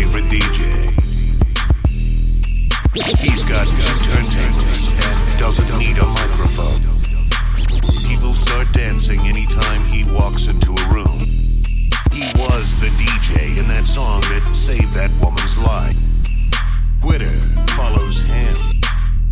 favorite 0.00 0.24
DJ. 0.32 0.64
He's 3.20 3.42
got 3.44 3.68
his 3.68 3.98
turntables 4.08 4.88
and 4.88 5.38
doesn't 5.38 5.78
need 5.78 5.98
a 5.98 6.06
microphone. 6.06 6.80
He 8.08 8.16
will 8.24 8.34
start 8.34 8.72
dancing 8.72 9.20
anytime 9.20 9.82
he 9.92 10.04
walks 10.04 10.48
into 10.48 10.72
a 10.72 10.84
room. 10.94 11.18
He 12.12 12.24
was 12.40 12.80
the 12.80 12.88
DJ 12.96 13.58
in 13.58 13.68
that 13.68 13.84
song 13.84 14.22
that 14.22 14.42
saved 14.54 14.94
that 14.94 15.10
woman's 15.22 15.58
life. 15.58 15.96
Twitter 17.02 17.36
follows 17.76 18.22
him. 18.22 18.54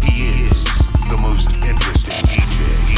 He 0.02 0.48
is 0.48 0.64
the 1.08 1.18
most 1.22 1.48
interesting 1.64 2.20
DJ. 2.28 2.97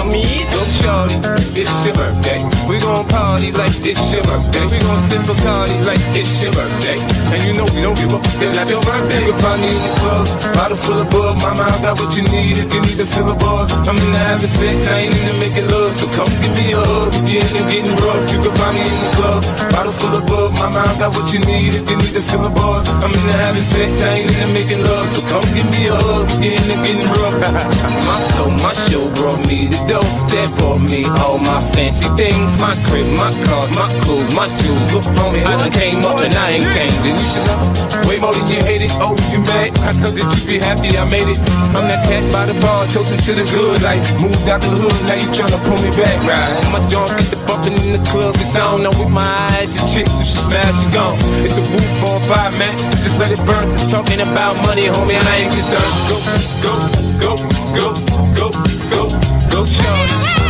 without 0.00 0.12
me. 0.12 0.46
Go 0.50 0.62
shorty, 0.80 1.16
it's 1.60 1.72
your 1.84 1.94
birthday. 1.94 2.40
We 2.68 2.78
gon' 2.80 3.06
party 3.08 3.52
like 3.52 3.72
it's 3.84 4.12
your 4.12 4.22
birthday. 4.24 4.64
We 4.66 4.78
gon' 4.78 5.00
sip 5.08 5.28
a 5.28 5.34
party 5.42 5.76
like 5.84 6.00
it's 6.14 6.42
your 6.42 6.52
birthday. 6.52 6.98
And 7.32 7.40
you 7.44 7.52
know 7.54 7.66
we 7.74 7.82
don't 7.82 7.96
give 7.96 8.14
up, 8.14 8.24
it's 8.24 8.54
not 8.56 8.68
your 8.68 8.82
birthday. 8.82 9.26
You 9.26 9.32
can 9.32 9.40
find 9.40 9.60
me 9.62 9.68
in 9.68 9.80
the 9.80 9.92
club, 10.00 10.26
bottle 10.54 10.76
full 10.76 11.00
of 11.00 11.10
bug. 11.10 11.40
Mama, 11.42 11.64
I 11.64 11.76
got 11.82 11.98
what 11.98 12.12
you 12.16 12.24
need 12.28 12.58
if 12.58 12.68
you 12.72 12.80
need 12.80 12.98
to 12.98 13.06
fill 13.06 13.30
a 13.30 13.36
buzz. 13.36 13.72
I'm 13.88 13.96
into 13.96 14.18
having 14.18 14.48
sex, 14.48 14.88
I 14.88 15.08
ain't 15.08 15.14
into 15.16 15.34
making 15.38 15.68
love. 15.70 15.94
So 15.94 16.06
come 16.16 16.30
give 16.40 16.54
me 16.56 16.72
a 16.72 16.80
hug 16.80 17.14
if 17.14 17.24
you're 17.28 17.42
into 17.42 17.62
getting 17.70 17.96
rough. 18.04 18.22
You 18.32 18.38
can 18.42 18.54
find 18.58 18.74
me 18.76 18.82
in 18.84 18.90
the 18.90 19.10
club, 19.16 19.40
bottle 19.70 19.94
full 19.94 20.14
of 20.16 20.24
bug. 20.26 20.50
Mama, 20.58 20.80
I 20.84 20.92
got 20.98 21.14
what 21.14 21.26
you 21.32 21.40
need 21.46 21.74
if 21.74 21.84
you 21.88 21.96
need 21.96 22.14
to 22.14 22.22
fill 22.22 22.44
a 22.46 22.50
buzz. 22.50 22.88
I'm 23.02 23.12
into 23.12 23.34
having 23.34 23.62
sex, 23.64 23.90
I 24.02 24.22
ain't 24.22 24.30
into 24.30 24.48
making 24.52 24.82
love. 24.82 25.06
So 25.08 25.20
come 25.30 25.46
give 25.54 25.68
me 25.70 25.88
a 25.88 25.96
hug 25.96 26.26
if 26.30 26.38
you're 26.42 26.56
into 26.58 26.76
getting 26.84 27.10
rough. 27.20 27.36
my 28.08 28.18
soul, 28.34 28.50
my 28.64 28.74
show 28.88 29.04
brought 29.14 29.40
me 29.46 29.70
the 29.70 29.89
dope 29.90 30.06
that 30.30 30.46
brought 30.54 30.78
me 30.86 31.02
all 31.18 31.42
my 31.42 31.58
fancy 31.74 32.06
things. 32.14 32.54
My 32.62 32.78
crib, 32.86 33.10
my 33.18 33.34
cars, 33.50 33.74
my 33.74 33.90
clothes, 34.06 34.30
my 34.38 34.46
jewels. 34.62 34.94
Look, 34.94 35.06
homie, 35.18 35.42
I 35.42 35.58
done 35.58 35.74
came 35.74 35.98
up 36.06 36.22
and 36.22 36.30
I 36.30 36.62
ain't 36.62 36.70
changing. 36.70 37.18
Way 38.06 38.22
more 38.22 38.30
than 38.30 38.46
you 38.46 38.62
hate 38.62 38.86
it. 38.86 38.94
Oh, 39.02 39.18
you 39.34 39.42
mad? 39.50 39.74
I 39.82 39.90
thought 39.98 40.14
that 40.14 40.30
you 40.30 40.40
be 40.46 40.56
happy 40.62 40.94
I 40.94 41.02
made 41.10 41.26
it. 41.26 41.42
I'm 41.74 41.90
that 41.90 42.06
cat 42.06 42.22
by 42.30 42.46
the 42.46 42.54
bar, 42.62 42.86
toasting 42.86 43.18
to 43.18 43.32
the 43.34 43.42
good. 43.50 43.82
Like, 43.82 43.98
moved 44.22 44.46
out 44.46 44.62
the 44.62 44.70
hood, 44.70 44.94
now 45.10 45.18
you 45.18 45.26
tryna 45.34 45.58
pull 45.66 45.80
me 45.82 45.90
back, 45.98 46.18
right? 46.22 46.54
My 46.70 46.78
junk 46.86 47.10
get 47.18 47.34
the 47.34 47.38
bumping 47.50 47.74
in 47.82 47.98
the 47.98 48.02
club, 48.14 48.38
it's 48.38 48.54
on. 48.54 48.86
Now 48.86 48.94
with 48.94 49.10
my 49.10 49.26
eyes, 49.58 49.74
your 49.74 49.82
chicks, 49.90 50.22
if 50.22 50.30
she 50.30 50.38
smash, 50.38 50.70
you 50.86 50.90
gone. 50.94 51.18
It's 51.42 51.58
the 51.58 51.66
roof 51.66 52.06
on 52.06 52.22
fire, 52.30 52.54
man. 52.54 52.74
Just 53.02 53.18
let 53.18 53.34
it 53.34 53.42
burn. 53.42 53.66
Just 53.74 53.90
talking 53.90 54.22
about 54.22 54.54
money, 54.70 54.86
homie, 54.86 55.18
and 55.18 55.26
I 55.26 55.42
ain't 55.42 55.50
concerned. 55.50 55.90
Go, 56.06 56.16
go, 56.62 56.72
go, 57.18 57.32
go, 57.74 57.86
go, 58.38 58.48
go, 58.94 59.39
go, 59.50 60.49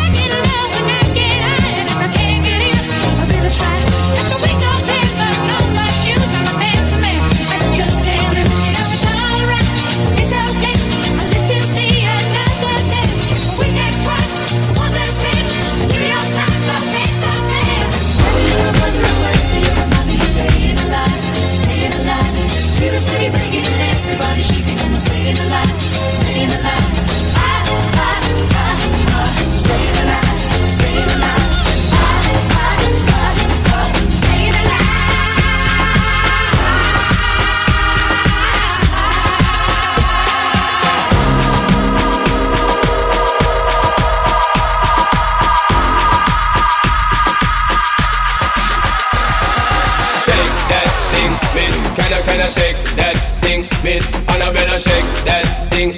Rebecca. 54.50 54.81
Shake 54.81 55.06
that 55.31 55.47
thing, 55.70 55.94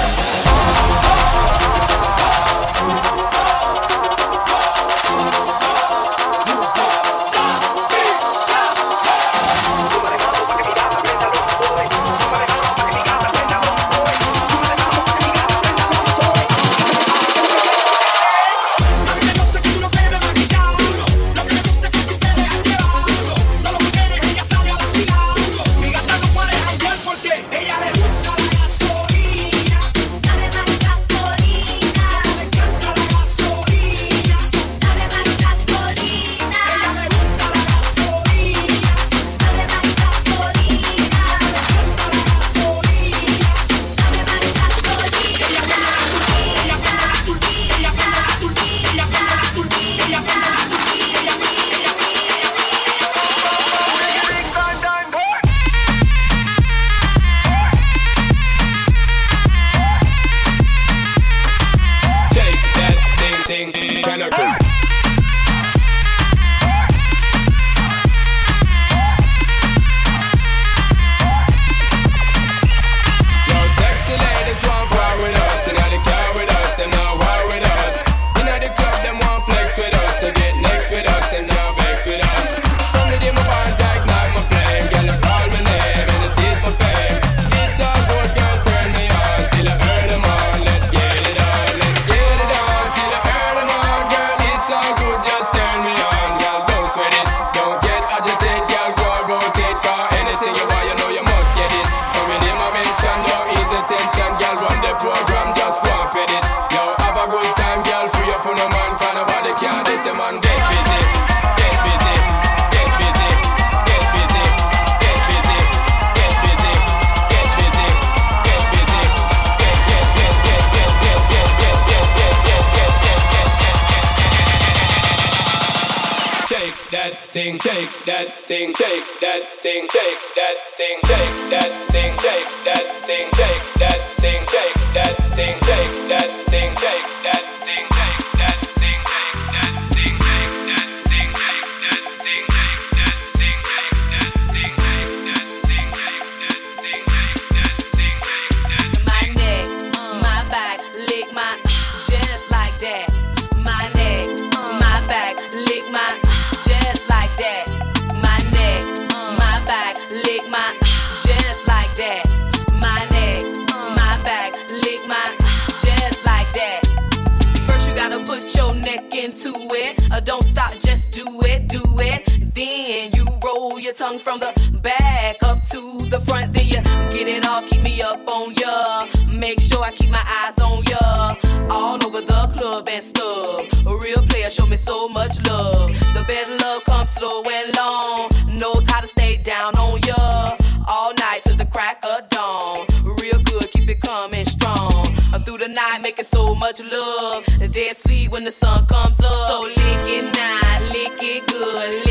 Real 193.87 193.95
good, 193.95 193.97
keep 193.97 193.97
it 193.97 194.01
coming 194.01 194.45
strong. 194.45 195.05
Through 195.45 195.57
the 195.59 195.67
night, 195.67 195.99
making 196.01 196.25
so 196.25 196.55
much 196.55 196.81
love. 196.81 197.45
Dead 197.71 197.97
sleep 197.97 198.31
when 198.31 198.43
the 198.43 198.51
sun 198.51 198.85
comes 198.87 199.19
up. 199.19 199.33
So 199.49 199.61
lick 199.61 200.07
it 200.07 200.23
now, 200.35 200.85
lick 200.91 201.21
it 201.21 201.45
good, 201.47 202.04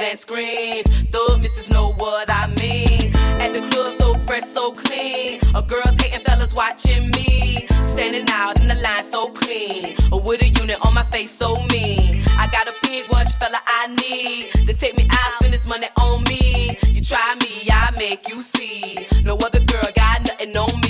and 0.00 0.18
screams. 0.18 0.86
Thug 1.10 1.42
missus 1.42 1.70
know 1.70 1.92
what 1.98 2.30
I 2.30 2.46
mean. 2.60 3.14
At 3.42 3.54
the 3.54 3.66
club, 3.70 3.92
so 3.98 4.14
fresh, 4.14 4.44
so 4.44 4.72
clean. 4.72 5.40
A 5.54 5.62
girl's 5.62 5.96
hating 6.00 6.24
fellas 6.24 6.54
watching 6.54 7.10
me. 7.10 7.66
Standing 7.82 8.26
out 8.30 8.60
in 8.60 8.68
the 8.68 8.74
line, 8.74 9.04
so 9.04 9.26
clean. 9.26 9.96
With 10.10 10.42
a 10.42 10.48
unit 10.60 10.78
on 10.86 10.94
my 10.94 11.02
face, 11.04 11.30
so 11.30 11.56
mean. 11.72 12.22
I 12.38 12.48
got 12.50 12.68
a 12.68 12.74
big 12.82 13.04
watch, 13.10 13.34
fella, 13.38 13.58
I 13.66 13.88
need. 13.88 14.50
To 14.66 14.74
take 14.74 14.96
me 14.96 15.06
out, 15.10 15.32
spend 15.38 15.52
this 15.52 15.68
money 15.68 15.88
on 16.00 16.22
me. 16.24 16.78
You 16.88 17.02
try 17.02 17.34
me, 17.40 17.68
I 17.70 17.90
make 17.98 18.28
you 18.28 18.40
see. 18.40 19.06
No 19.24 19.36
other 19.36 19.60
girl 19.60 19.88
got 19.94 20.20
nothing 20.26 20.56
on 20.56 20.80
me. 20.80 20.83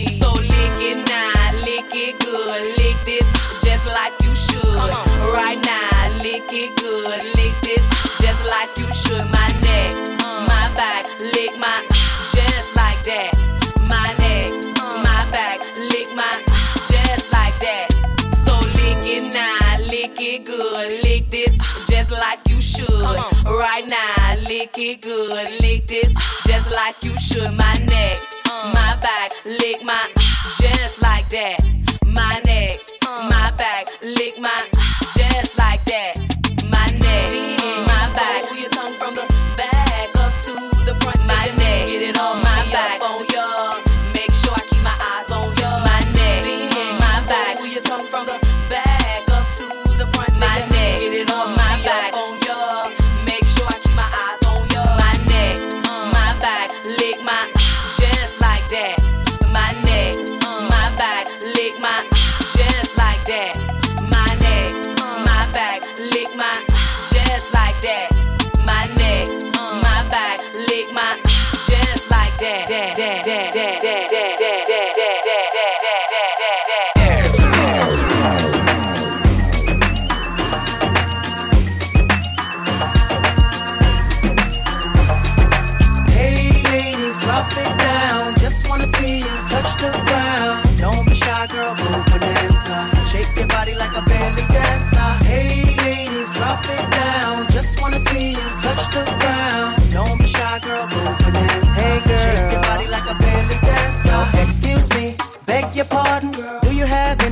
Lick 24.64 24.78
it 24.78 25.02
good, 25.02 25.60
lick 25.60 25.86
this 25.86 26.14
just 26.46 26.74
like 26.74 26.96
you 27.04 27.12
should. 27.18 27.52
My 27.52 27.74
neck, 27.86 28.18
my 28.72 28.96
back, 29.02 29.32
lick 29.44 29.84
my 29.84 30.00
just 30.58 31.02
like 31.02 31.28
that. 31.28 31.58
My 32.06 32.40
neck, 32.46 32.76
my 33.28 33.52
back, 33.58 33.88
lick 34.02 34.40
my 34.40 34.68
just 35.14 35.58
like 35.58 35.84
that. 35.84 36.13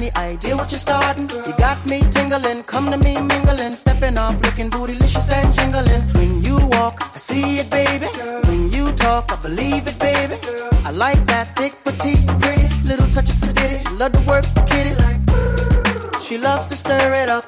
Any 0.02 0.12
idea 0.16 0.56
what 0.56 0.70
you're 0.72 0.78
starting? 0.80 1.28
You 1.30 1.54
got 1.58 1.86
me 1.86 1.98
tingling, 2.10 2.62
come 2.64 2.90
to 2.90 2.98
me 2.98 3.20
mingling, 3.20 3.76
stepping 3.76 4.18
off, 4.18 4.34
looking 4.42 4.68
bootylicious 4.70 5.30
and 5.32 5.54
jingling. 5.54 6.02
When 6.16 6.42
you 6.44 6.56
walk, 6.74 6.96
I 7.14 7.16
see 7.16 7.58
it, 7.60 7.70
baby. 7.70 8.06
When 8.48 8.72
you 8.72 8.92
talk, 8.92 9.30
I 9.30 9.36
believe 9.36 9.86
it, 9.86 9.98
baby. 9.98 10.36
I 10.88 10.90
like 10.90 11.24
that 11.26 11.56
thick, 11.56 11.74
petite, 11.84 12.26
pretty, 12.40 12.68
little 12.84 13.06
touch 13.14 13.30
of 13.30 13.36
sedity. 13.44 13.98
Love 13.98 14.12
to 14.12 14.22
work 14.30 14.44
the 14.56 14.62
kitty 14.70 14.94
like. 15.04 15.20
She 16.24 16.38
loves 16.38 16.68
to 16.70 16.76
stir 16.76 17.14
it 17.22 17.28
up. 17.28 17.44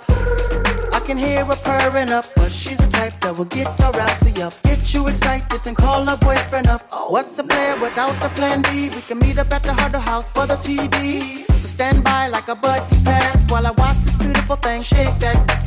I 0.97 1.01
can 1.07 1.19
hear 1.19 1.45
her 1.45 1.57
purring 1.57 2.11
up, 2.11 2.27
but 2.37 2.53
she's 2.53 2.84
type 3.05 3.21
that 3.21 3.37
will 3.37 3.45
get 3.45 3.67
your 3.79 3.93
rousey 3.93 4.39
up. 4.41 4.55
Get 4.63 4.95
you 4.95 5.09
excited 5.09 5.67
and 5.67 5.77
call 5.77 6.05
her 6.07 6.17
boyfriend 6.17 6.67
up. 6.67 6.83
Oh, 6.93 7.11
what's 7.11 7.35
the 7.35 7.45
plan 7.45 7.81
without 7.81 8.15
the 8.23 8.29
plan 8.31 8.63
B? 8.63 8.89
We 8.89 9.01
can 9.09 9.19
meet 9.19 9.39
up 9.39 9.53
at 9.53 9.63
the 9.63 9.73
Harder 9.73 9.99
House 9.99 10.31
for 10.33 10.47
the 10.47 10.57
TD. 10.57 11.45
So 11.61 11.69
stand 11.69 12.05
by 12.05 12.29
like 12.29 12.49
a 12.49 12.55
buddy 12.55 12.97
pass 13.05 13.51
while 13.51 13.67
I 13.67 13.73
watch 13.73 13.99
this 14.05 14.15
beautiful 14.17 14.57
thing 14.57 14.83
shake 14.83 15.19
that. 15.21 15.64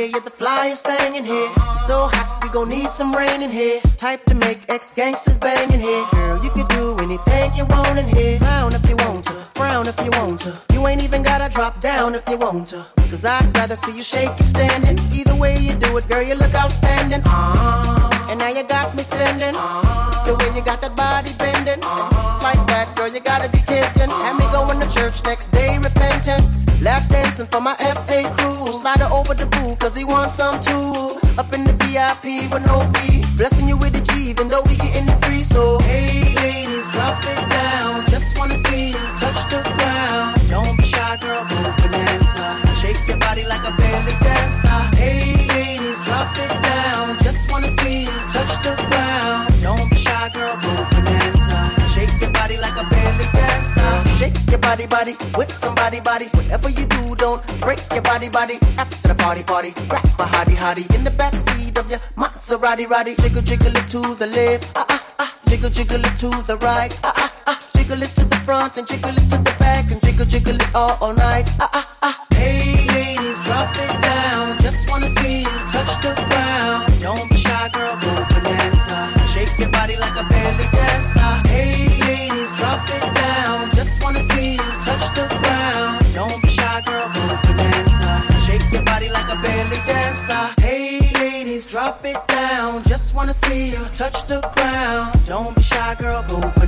Say 0.00 0.08
you're 0.08 0.22
the 0.22 0.30
flyest 0.30 0.84
thing 0.84 1.16
in 1.16 1.26
here. 1.26 1.48
So 1.86 2.08
hot, 2.08 2.40
we 2.42 2.48
gon' 2.48 2.70
need 2.70 2.88
some 2.88 3.14
rain 3.14 3.42
in 3.42 3.50
here. 3.50 3.80
Type 3.98 4.24
to 4.30 4.34
make 4.34 4.60
ex 4.70 4.86
gangsters 4.94 5.36
bang 5.36 5.70
in 5.70 5.78
here. 5.78 6.02
Girl, 6.12 6.42
you 6.42 6.48
can 6.52 6.66
do 6.68 6.96
anything 7.00 7.54
you 7.54 7.66
want 7.66 7.98
in 7.98 8.06
here. 8.08 8.38
Frown 8.38 8.72
if 8.72 8.88
you 8.88 8.96
want 8.96 9.26
to, 9.26 9.32
frown 9.70 9.86
if 9.86 9.98
you 10.04 10.10
want 10.10 10.40
to. 10.40 10.52
You 10.72 10.86
ain't 10.88 11.02
even 11.02 11.22
gotta 11.22 11.48
drop 11.56 11.80
down 11.80 12.14
if 12.14 12.28
you 12.28 12.38
want 12.38 12.68
to. 12.72 12.84
Cause 13.10 13.24
I'd 13.24 13.54
rather 13.56 13.76
see 13.84 13.96
you 13.98 14.02
shake 14.02 14.34
it 14.40 14.44
standing. 14.44 14.98
Either 15.18 15.36
way 15.36 15.58
you 15.58 15.74
do 15.74 15.96
it, 15.98 16.08
girl, 16.08 16.22
you 16.22 16.34
look 16.34 16.54
outstanding. 16.54 17.22
Uh, 17.24 18.28
and 18.30 18.38
now 18.38 18.50
you 18.58 18.64
got 18.64 18.94
me 18.96 19.02
spending. 19.02 19.54
The 20.26 20.32
way 20.38 20.48
you 20.56 20.62
got 20.70 20.80
that 20.84 20.94
body 20.96 21.32
bending. 21.38 21.80
Like 22.46 22.62
that, 22.72 22.86
girl, 22.96 23.08
you 23.14 23.20
gotta 23.20 23.48
be 23.50 23.60
kidding. 23.70 24.10
Have 24.24 24.36
me 24.42 24.46
going 24.56 24.80
to 24.80 24.88
church 24.96 25.16
next 25.24 25.50
day 25.50 25.78
repentant. 25.78 26.44
Lap 26.82 27.02
dancing 27.10 27.46
for 27.46 27.60
my 27.60 27.76
FA 27.76 28.20
crew. 28.36 28.80
Slide 28.80 29.00
her 29.04 29.12
over 29.18 29.34
the 29.34 29.46
pool, 29.46 29.76
cause 29.76 29.94
he 29.94 30.04
wants 30.04 30.34
some 30.34 30.60
too. 30.60 31.18
Up 31.40 31.52
in 31.52 31.62
the 31.68 31.74
VIP 31.82 32.24
with 32.52 32.64
no 32.66 32.78
fee. 32.94 33.24
Blessing 33.36 33.68
you 33.68 33.76
with 33.76 33.92
the 33.92 34.00
G, 34.00 34.30
even 34.30 34.48
though 34.48 34.62
we 34.62 34.76
getting 34.76 35.08
it 35.12 35.18
free. 35.24 35.42
So, 35.42 35.78
hey 35.80 36.34
ladies, 36.34 36.86
drop 36.92 37.18
it 37.34 37.42
down. 37.58 38.10
Just 38.14 38.38
wanna 38.38 38.54
see 38.66 38.90
you 38.90 39.19
the 39.50 39.60
ground. 39.76 40.48
Don't 40.48 40.76
be 40.78 40.84
shy, 40.84 41.16
girl, 41.20 41.44
go 41.50 41.58
bonanza. 41.78 42.46
Shake 42.80 43.02
your 43.08 43.18
body 43.18 43.44
like 43.44 43.64
a 43.70 43.72
belly 43.76 44.14
dancer. 44.24 44.78
Hey 44.96 45.46
ladies, 45.54 45.98
drop 46.04 46.30
it 46.44 46.54
down. 46.62 47.18
Just 47.26 47.50
wanna 47.50 47.68
see 47.80 48.00
you 48.02 48.16
touch 48.34 48.54
the 48.66 48.74
ground. 48.88 49.60
Don't 49.62 49.90
be 49.90 49.96
shy, 49.96 50.28
girl, 50.34 50.54
go 50.64 50.72
bonanza. 50.92 51.58
Shake 51.94 52.20
your 52.20 52.32
body 52.32 52.56
like 52.58 52.76
a 52.84 52.86
belly 52.92 53.26
dancer. 53.32 53.90
Shake 54.18 54.50
your 54.50 54.58
body, 54.58 54.86
body 54.86 55.14
with 55.36 55.56
somebody, 55.56 56.00
body. 56.00 56.26
Whatever 56.26 56.70
you 56.70 56.86
do, 56.86 57.14
don't 57.16 57.60
break 57.60 57.80
your 57.92 58.02
body, 58.02 58.28
body. 58.28 58.58
After 58.78 59.08
the 59.08 59.14
party, 59.14 59.42
party, 59.42 59.70
grab 59.88 60.04
a 60.04 60.24
hottie, 60.34 60.56
hottie 60.56 60.94
in 60.94 61.04
the 61.04 61.10
backseat 61.10 61.76
of 61.78 61.90
your 61.90 62.00
Maserati, 62.16 62.88
roddy. 62.88 63.14
Jiggle, 63.16 63.42
jiggle 63.42 63.76
it 63.76 63.88
to 63.90 64.14
the 64.16 64.26
left, 64.26 64.72
ah 64.76 64.86
ah 64.88 65.02
ah. 65.18 65.34
Jiggle, 65.48 65.70
jiggle 65.70 66.04
it 66.04 66.18
to 66.18 66.30
the 66.46 66.56
right, 66.58 66.92
ah 67.04 67.12
ah 67.16 67.32
ah. 67.46 67.69
Jiggle 67.90 68.04
it 68.04 68.14
to 68.14 68.24
the 68.24 68.36
front 68.46 68.78
and 68.78 68.86
jiggle 68.86 69.10
it 69.10 69.28
to 69.30 69.38
the 69.38 69.54
back 69.58 69.90
and 69.90 70.00
jiggle, 70.00 70.26
jiggle 70.26 70.54
it 70.54 70.74
all, 70.76 70.96
all 71.00 71.12
night. 71.12 71.44
Ah, 71.58 71.70
ah, 71.72 71.96
ah. 72.02 72.26
Hey, 72.30 72.86
ladies, 72.86 73.38
drop 73.44 73.74
it 73.84 73.94
down. 74.00 74.58
Just 74.62 74.88
wanna 74.88 75.08
see 75.08 75.40
you 75.40 75.56
touch 75.74 75.92
the 76.04 76.12
ground. 76.28 77.00
Don't 77.00 77.28
be 77.30 77.36
shy, 77.36 77.68
girl, 77.72 77.96
go 78.02 78.12
bonanza. 78.30 78.98
Shake 79.32 79.58
your 79.58 79.70
body 79.70 79.96
like 79.96 80.16
a 80.22 80.24
belly 80.32 80.66
dancer. 80.70 81.32
Hey, 81.48 81.98
ladies, 82.10 82.50
drop 82.58 82.80
it 82.96 83.06
down. 83.24 83.70
Just 83.74 84.02
wanna 84.02 84.20
see 84.20 84.52
you 84.52 84.68
touch 84.86 85.06
the 85.18 85.26
ground. 85.42 86.14
Don't 86.14 86.42
be 86.42 86.48
shy, 86.48 86.80
girl, 86.86 87.08
go 87.16 87.24
bonanza. 87.42 88.10
Shake 88.46 88.72
your 88.72 88.82
body 88.82 89.08
like 89.08 89.28
a 89.34 89.38
belly 89.42 89.80
dancer. 89.90 90.44
Hey, 90.60 91.10
ladies, 91.14 91.66
drop 91.66 92.04
it 92.04 92.20
down. 92.28 92.84
Just 92.84 93.14
wanna 93.16 93.32
see 93.32 93.70
you 93.70 93.82
touch 93.96 94.26
the 94.28 94.40
ground. 94.54 95.26
Don't 95.26 95.56
be 95.56 95.62
shy, 95.62 95.94
girl, 95.98 96.22
go 96.28 96.38
bonanza. 96.40 96.59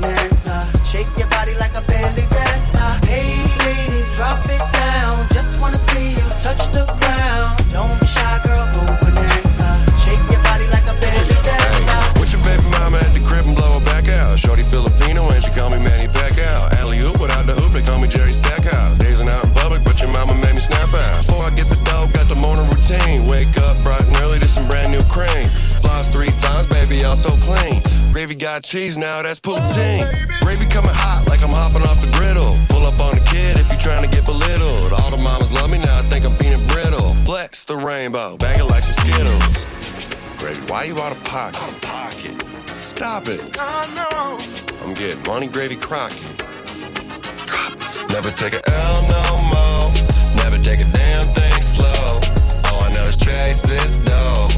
Got 28.62 28.69
cheese 28.71 28.97
now, 28.97 29.23
that's 29.23 29.40
poutine. 29.40 30.07
Gravy 30.40 30.66
coming 30.66 30.90
hot 30.95 31.26
like 31.28 31.42
I'm 31.42 31.50
hopping 31.50 31.83
off 31.83 32.00
the 32.00 32.11
griddle. 32.16 32.54
Pull 32.69 32.87
up 32.87 32.99
on 33.00 33.14
the 33.14 33.25
kid 33.26 33.59
if 33.59 33.69
you're 33.71 33.81
trying 33.81 34.02
to 34.02 34.11
get 34.11 34.25
belittled. 34.25 34.92
All 34.92 35.11
the 35.11 35.19
mamas 35.19 35.52
love 35.52 35.71
me 35.71 35.78
now, 35.78 35.99
I 35.99 36.02
think 36.02 36.25
I'm 36.25 36.37
peanut 36.37 36.62
brittle. 36.69 37.12
Flex 37.26 37.64
the 37.64 37.76
rainbow, 37.76 38.37
bag 38.37 38.61
it 38.61 38.64
like 38.64 38.83
some 38.83 38.95
Skittles. 39.04 39.66
Gravy, 40.38 40.61
why 40.71 40.85
you 40.85 40.99
out 41.00 41.12
of 41.12 41.23
pocket? 41.25 41.61
Out 41.62 41.73
of 41.73 41.81
pocket. 41.83 42.35
Stop 42.69 43.28
it. 43.28 43.40
I 43.59 43.87
know. 43.95 44.38
I'm 44.83 44.95
getting 44.95 45.23
money, 45.25 45.47
gravy, 45.47 45.76
crocky. 45.76 46.23
Drop. 47.47 47.73
Never 48.11 48.31
take 48.31 48.54
a 48.54 48.62
L 48.62 48.97
no 49.09 49.25
more. 49.54 49.87
Never 50.42 50.59
take 50.62 50.81
a 50.81 50.88
damn 50.92 51.25
thing 51.25 51.62
slow. 51.62 52.21
All 52.71 52.83
I 52.83 52.92
know 52.95 53.04
is 53.04 53.16
chase 53.16 53.62
this 53.62 53.97
dough 53.99 54.51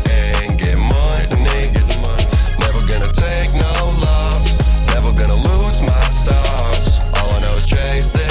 gonna 2.98 3.12
take 3.12 3.52
no 3.54 3.72
loss. 3.98 4.94
Never 4.94 5.12
gonna 5.12 5.34
lose 5.34 5.80
my 5.82 6.00
sauce. 6.10 7.12
All 7.20 7.30
I 7.32 7.40
know 7.40 7.54
is 7.54 7.66
chase 7.66 8.10
this 8.10 8.23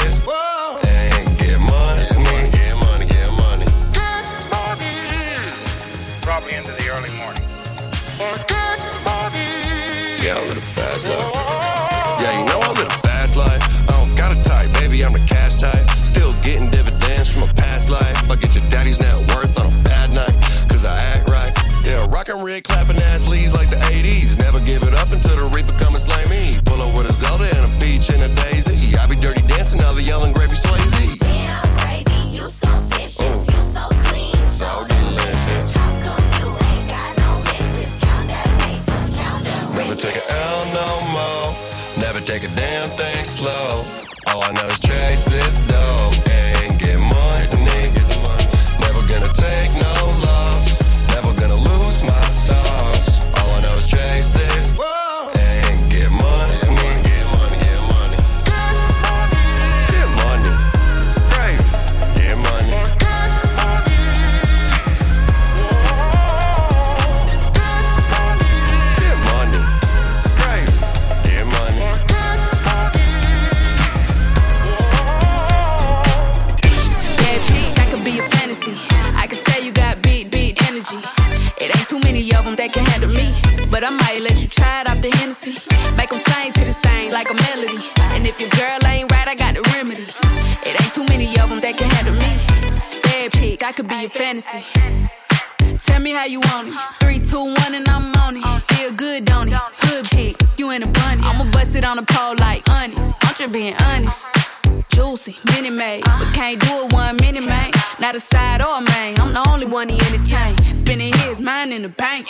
Mini 105.53 105.69
made, 105.69 106.03
but 106.05 106.33
can't 106.33 106.59
do 106.59 106.85
it 106.85 106.93
one 106.93 107.15
minute, 107.17 107.43
man. 107.43 107.71
Not 107.99 108.15
a 108.15 108.19
side 108.19 108.61
or 108.61 108.77
a 108.77 108.81
main. 108.81 109.19
I'm 109.19 109.33
the 109.33 109.43
only 109.49 109.65
one 109.65 109.89
he 109.89 109.95
entertain. 109.95 110.57
Spending 110.75 111.13
his 111.13 111.39
mind 111.39 111.73
in 111.73 111.81
the 111.81 111.89
bank. 111.89 112.27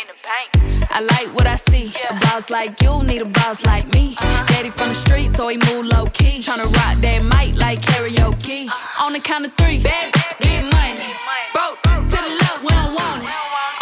I 0.90 1.02
like 1.02 1.34
what 1.36 1.48
I 1.48 1.56
see. 1.56 1.92
A 2.10 2.14
boss 2.14 2.50
like 2.50 2.82
you 2.82 3.04
need 3.04 3.22
a 3.22 3.26
boss 3.26 3.66
like 3.66 3.92
me. 3.94 4.16
Uh-huh. 4.18 4.46
Daddy 4.48 4.70
from 4.70 4.90
the 4.90 4.96
street, 4.96 5.30
so 5.36 5.48
he 5.48 5.58
move 5.58 5.86
low 5.86 6.06
key. 6.08 6.40
Tryna 6.40 6.66
rock 6.66 7.02
that 7.02 7.24
mic 7.24 7.60
like 7.60 7.82
karaoke. 7.82 8.68
Uh-huh. 8.68 9.06
On 9.06 9.14
the 9.14 9.20
count 9.20 9.46
of 9.46 9.54
three, 9.54 9.80
bad, 9.82 10.14
get 10.40 10.64
money. 10.64 11.14
Broke 11.54 11.83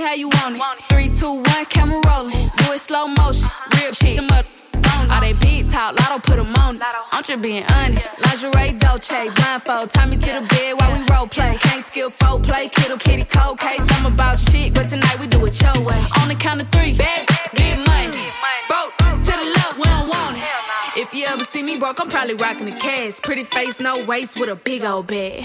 Me 0.00 0.06
how 0.06 0.14
you 0.14 0.28
want 0.28 0.56
it. 0.56 0.62
Three, 0.88 1.08
two, 1.08 1.34
one, 1.34 1.64
camera 1.66 2.00
rolling. 2.06 2.50
Do 2.58 2.72
it 2.72 2.80
slow 2.80 3.06
motion. 3.06 3.48
Real 3.76 3.92
chick. 3.92 4.16
Them 4.16 4.30
up. 4.30 4.44
All 5.10 5.20
they 5.20 5.34
big 5.34 5.70
talk, 5.70 5.94
lotto 5.98 6.18
put 6.18 6.38
'em 6.38 6.54
on 6.56 6.76
it. 6.76 6.82
I'm 7.12 7.22
just 7.22 7.40
being 7.40 7.64
honest. 7.76 8.10
Lingerie, 8.24 8.72
Dolce, 8.78 9.30
blindfold. 9.36 9.90
Tie 9.90 10.06
me 10.06 10.16
to 10.16 10.30
the 10.38 10.42
bed 10.52 10.72
while 10.78 10.92
we 10.92 11.00
role 11.10 11.28
play. 11.28 11.56
Can't 11.60 11.84
skill 11.84 12.10
folk 12.10 12.42
play, 12.42 12.68
kiddo, 12.68 12.96
kitty, 12.96 13.24
cold 13.24 13.58
case. 13.60 13.84
I'm 13.94 14.06
about 14.06 14.38
shit, 14.38 14.74
but 14.74 14.88
tonight 14.88 15.18
we 15.20 15.26
do 15.26 15.44
it 15.46 15.60
your 15.62 15.78
way. 15.88 16.00
On 16.20 16.28
the 16.28 16.34
count 16.34 16.60
of 16.62 16.68
three, 16.70 16.92
bad, 16.94 17.28
get 17.54 17.85
Ever 21.36 21.44
see 21.44 21.62
me 21.62 21.76
broke, 21.76 22.00
I'm 22.00 22.08
probably 22.08 22.32
rocking 22.32 22.64
the 22.64 22.72
cash. 22.72 23.20
Pretty 23.20 23.44
face, 23.44 23.78
no 23.78 24.02
waist, 24.06 24.40
with 24.40 24.48
a 24.48 24.56
big 24.56 24.84
old 24.84 25.06
bag. 25.06 25.44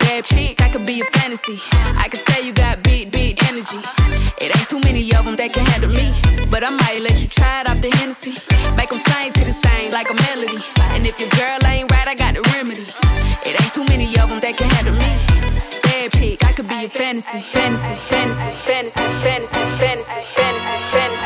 Bad 0.00 0.24
chick, 0.24 0.62
I 0.62 0.70
could 0.70 0.86
be 0.86 1.02
a 1.02 1.04
fantasy. 1.04 1.60
I 2.00 2.08
could 2.08 2.22
tell 2.22 2.42
you 2.42 2.54
got 2.54 2.82
big, 2.82 3.12
big 3.12 3.36
energy. 3.52 3.84
It 4.40 4.56
ain't 4.56 4.66
too 4.66 4.80
many 4.80 5.04
of 5.14 5.26
them 5.26 5.36
that 5.36 5.52
can 5.52 5.66
handle 5.66 5.92
me. 5.92 6.08
But 6.48 6.64
I 6.64 6.70
might 6.70 7.02
let 7.02 7.20
you 7.20 7.28
try 7.28 7.60
it 7.60 7.68
off 7.68 7.82
the 7.82 7.90
Hennessy. 8.00 8.32
Make 8.78 8.88
them 8.88 8.98
sing 9.04 9.30
to 9.34 9.44
this 9.44 9.58
thing 9.58 9.92
like 9.92 10.08
a 10.08 10.16
melody. 10.32 10.64
And 10.96 11.06
if 11.06 11.20
your 11.20 11.28
girl 11.36 11.60
ain't 11.68 11.92
right, 11.92 12.08
I 12.08 12.14
got 12.14 12.32
the 12.32 12.40
remedy. 12.56 12.88
It 13.44 13.60
ain't 13.60 13.72
too 13.76 13.84
many 13.84 14.08
of 14.16 14.30
them 14.30 14.40
that 14.40 14.56
can 14.56 14.70
handle 14.70 14.96
me. 14.96 15.12
Bad 15.84 16.12
chick, 16.16 16.42
I 16.42 16.52
could 16.56 16.66
be 16.66 16.86
a 16.86 16.88
fantasy. 16.88 17.44
Fantasy, 17.52 17.94
fantasy, 18.08 18.48
fantasy, 18.64 19.04
fantasy, 19.20 19.60
fantasy, 19.84 20.24
fantasy, 20.32 20.80
fantasy. 20.96 21.23